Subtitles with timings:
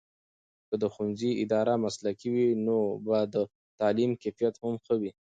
[0.69, 3.35] که د ښوونځي اداره مسلکي وي، نو به د
[3.79, 5.11] تعلیم کیفیت هم ښه وي.